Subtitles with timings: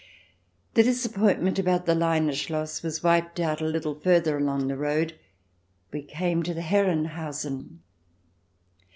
[0.73, 5.13] The disappointment about the Leine Schloss was wiped out a little farther along the road.
[5.91, 7.81] We came to Herrenhausen.